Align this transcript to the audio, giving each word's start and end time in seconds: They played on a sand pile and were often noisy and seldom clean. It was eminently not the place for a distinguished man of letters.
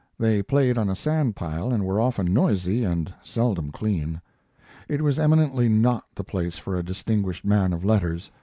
They 0.17 0.41
played 0.41 0.79
on 0.79 0.89
a 0.89 0.95
sand 0.95 1.35
pile 1.35 1.71
and 1.71 1.85
were 1.85 2.01
often 2.01 2.33
noisy 2.33 2.83
and 2.83 3.13
seldom 3.23 3.69
clean. 3.69 4.19
It 4.89 5.03
was 5.03 5.19
eminently 5.19 5.69
not 5.69 6.05
the 6.15 6.23
place 6.23 6.57
for 6.57 6.75
a 6.75 6.81
distinguished 6.83 7.45
man 7.45 7.71
of 7.71 7.85
letters. 7.85 8.31